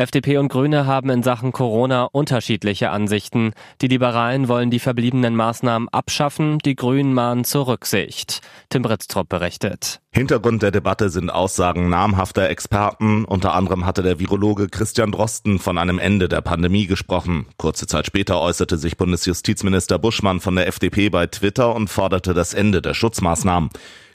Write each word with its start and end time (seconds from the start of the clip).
FDP 0.00 0.38
und 0.38 0.48
Grüne 0.48 0.86
haben 0.86 1.10
in 1.10 1.22
Sachen 1.22 1.52
Corona 1.52 2.04
unterschiedliche 2.04 2.90
Ansichten. 2.90 3.52
Die 3.82 3.86
Liberalen 3.86 4.48
wollen 4.48 4.70
die 4.70 4.78
verbliebenen 4.78 5.36
Maßnahmen 5.36 5.90
abschaffen, 5.90 6.58
die 6.60 6.74
Grünen 6.74 7.12
mahnen 7.12 7.44
zur 7.44 7.66
Rücksicht. 7.66 8.40
Tim 8.70 8.80
Britztrup 8.80 9.28
berichtet. 9.28 10.00
Hintergrund 10.10 10.62
der 10.62 10.70
Debatte 10.70 11.10
sind 11.10 11.28
Aussagen 11.28 11.90
namhafter 11.90 12.48
Experten. 12.48 13.26
Unter 13.26 13.52
anderem 13.52 13.84
hatte 13.84 14.02
der 14.02 14.18
Virologe 14.18 14.68
Christian 14.68 15.12
Drosten 15.12 15.58
von 15.58 15.76
einem 15.76 15.98
Ende 15.98 16.30
der 16.30 16.40
Pandemie 16.40 16.86
gesprochen. 16.86 17.44
Kurze 17.58 17.86
Zeit 17.86 18.06
später 18.06 18.40
äußerte 18.40 18.78
sich 18.78 18.96
Bundesjustizminister 18.96 19.98
Buschmann 19.98 20.40
von 20.40 20.56
der 20.56 20.66
FDP 20.66 21.10
bei 21.10 21.26
Twitter 21.26 21.74
und 21.74 21.88
forderte 21.88 22.32
das 22.32 22.54
Ende 22.54 22.80
der 22.80 22.94
Schutzmaßnahmen. 22.94 23.68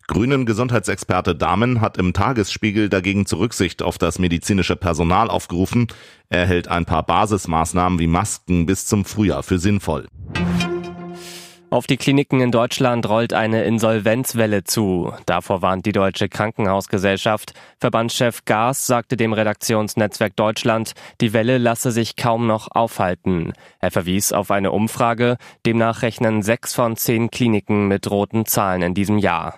Grünen 0.08 0.46
Gesundheitsexperte 0.46 1.36
Dahmen 1.36 1.82
hat 1.82 1.98
im 1.98 2.14
Tagesspiegel 2.14 2.90
dagegen 2.90 3.26
zur 3.26 3.40
Rücksicht 3.40 3.82
auf 3.82 3.98
das 3.98 4.20
medizinische 4.20 4.76
Personal 4.76 5.30
aufgerufen. 5.30 5.88
Er 6.30 6.46
hält 6.46 6.68
ein 6.68 6.86
paar 6.86 7.04
Basismaßnahmen 7.04 7.98
wie 7.98 8.08
Masken 8.08 8.68
bis 8.68 8.86
zum 8.86 9.04
Frühjahr 9.04 9.42
für 9.42 9.58
sinnvoll. 9.58 10.06
Auf 11.72 11.88
die 11.88 11.98
Kliniken 11.98 12.40
in 12.40 12.52
Deutschland 12.52 13.10
rollt 13.10 13.34
eine 13.34 13.66
Insolvenzwelle 13.66 14.64
zu. 14.64 15.12
Davor 15.26 15.62
warnt 15.62 15.86
die 15.86 15.92
Deutsche 15.92 16.30
Krankenhausgesellschaft. 16.30 17.54
Verbandschef 17.80 18.46
Gas 18.46 18.88
sagte 18.88 19.18
dem 19.18 19.34
Redaktionsnetzwerk 19.34 20.36
Deutschland, 20.36 20.94
die 21.20 21.34
Welle 21.34 21.58
lasse 21.58 21.92
sich 21.92 22.16
kaum 22.16 22.48
noch 22.48 22.70
aufhalten. 22.72 23.54
Er 23.80 23.92
verwies 23.92 24.32
auf 24.32 24.52
eine 24.52 24.72
Umfrage. 24.72 25.38
Demnach 25.66 26.04
rechnen 26.04 26.44
sechs 26.44 26.74
von 26.74 26.96
zehn 26.96 27.30
Kliniken 27.30 27.88
mit 27.88 28.10
roten 28.10 28.46
Zahlen 28.46 28.82
in 28.82 28.94
diesem 28.94 29.18
Jahr. 29.18 29.58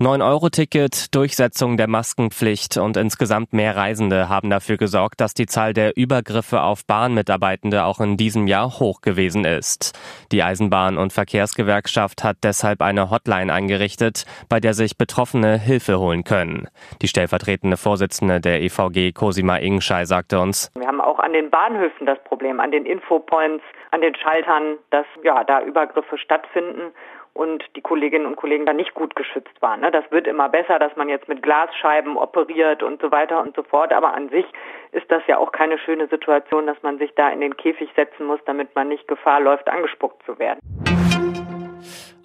9-Euro-Ticket, 0.00 1.12
Durchsetzung 1.12 1.76
der 1.76 1.88
Maskenpflicht 1.88 2.76
und 2.76 2.96
insgesamt 2.96 3.52
mehr 3.52 3.74
Reisende 3.74 4.28
haben 4.28 4.48
dafür 4.48 4.76
gesorgt, 4.76 5.20
dass 5.20 5.34
die 5.34 5.46
Zahl 5.46 5.72
der 5.72 5.96
Übergriffe 5.96 6.62
auf 6.62 6.86
Bahnmitarbeitende 6.86 7.82
auch 7.82 7.98
in 7.98 8.16
diesem 8.16 8.46
Jahr 8.46 8.78
hoch 8.78 9.00
gewesen 9.00 9.44
ist. 9.44 9.98
Die 10.30 10.44
Eisenbahn- 10.44 10.98
und 10.98 11.12
Verkehrsgewerkschaft 11.12 12.22
hat 12.22 12.36
deshalb 12.44 12.80
eine 12.80 13.10
Hotline 13.10 13.52
eingerichtet, 13.52 14.24
bei 14.48 14.60
der 14.60 14.74
sich 14.74 14.96
Betroffene 14.96 15.58
Hilfe 15.58 15.98
holen 15.98 16.22
können. 16.22 16.68
Die 17.02 17.08
stellvertretende 17.08 17.76
Vorsitzende 17.76 18.40
der 18.40 18.62
EVG, 18.62 19.10
Cosima 19.10 19.56
Ingschei, 19.56 20.04
sagte 20.04 20.38
uns, 20.38 20.70
Wir 20.78 20.86
haben 20.86 21.00
auch 21.00 21.18
an 21.18 21.32
den 21.32 21.50
Bahnhöfen 21.50 22.06
das 22.06 22.22
Problem, 22.22 22.60
an 22.60 22.70
den 22.70 22.86
Infopoints, 22.86 23.64
an 23.90 24.00
den 24.00 24.14
Schaltern, 24.14 24.78
dass 24.90 25.06
ja 25.24 25.42
da 25.42 25.60
Übergriffe 25.60 26.18
stattfinden 26.18 26.92
und 27.38 27.64
die 27.76 27.80
Kolleginnen 27.80 28.26
und 28.26 28.34
Kollegen 28.34 28.66
da 28.66 28.72
nicht 28.72 28.94
gut 28.94 29.14
geschützt 29.14 29.62
waren. 29.62 29.80
Ne? 29.80 29.92
Das 29.92 30.04
wird 30.10 30.26
immer 30.26 30.48
besser, 30.48 30.80
dass 30.80 30.94
man 30.96 31.08
jetzt 31.08 31.28
mit 31.28 31.40
Glasscheiben 31.40 32.16
operiert 32.16 32.82
und 32.82 33.00
so 33.00 33.12
weiter 33.12 33.40
und 33.40 33.54
so 33.54 33.62
fort. 33.62 33.92
Aber 33.92 34.12
an 34.12 34.28
sich 34.28 34.44
ist 34.90 35.08
das 35.08 35.22
ja 35.28 35.38
auch 35.38 35.52
keine 35.52 35.78
schöne 35.78 36.08
Situation, 36.08 36.66
dass 36.66 36.82
man 36.82 36.98
sich 36.98 37.14
da 37.14 37.28
in 37.28 37.40
den 37.40 37.56
Käfig 37.56 37.90
setzen 37.94 38.26
muss, 38.26 38.40
damit 38.44 38.74
man 38.74 38.88
nicht 38.88 39.06
Gefahr 39.06 39.40
läuft, 39.40 39.68
angespuckt 39.68 40.20
zu 40.26 40.36
werden. 40.40 40.58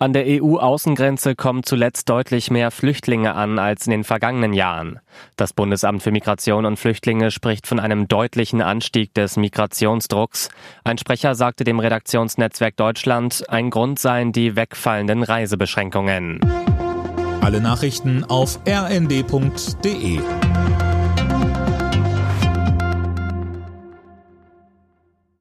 An 0.04 0.12
der 0.12 0.26
EU-Außengrenze 0.28 1.34
kommen 1.34 1.64
zuletzt 1.64 2.10
deutlich 2.10 2.52
mehr 2.52 2.72
Flüchtlinge 2.72 3.36
an 3.36 3.58
als 3.58 3.88
in 3.88 3.92
den 3.92 4.04
vergangenen 4.04 4.52
Jahren. 4.52 5.00
Das 5.38 5.54
Bundesamt 5.54 6.04
für 6.04 6.12
Migration 6.12 6.66
und 6.66 6.76
Flüchtlinge 6.76 7.32
spricht 7.32 7.68
von 7.68 7.80
einem 7.80 8.10
deutlichen 8.10 8.62
Anstieg 8.62 9.14
des 9.14 9.38
Migrationsdrucks. 9.38 10.50
Ein 10.84 10.98
Sprecher 10.98 11.36
sagte 11.36 11.64
dem 11.64 11.80
Redaktionsnetzwerk 11.80 12.76
Deutschland, 12.76 13.46
ein 13.48 13.70
Grund 13.70 13.98
seien 13.98 14.34
die 14.34 14.58
wegfallenden 14.58 15.24
Reisebeschränkungen. 15.24 16.42
Alle 17.40 17.62
Nachrichten 17.62 18.26
auf 18.26 18.60
rnd.de 18.68 20.20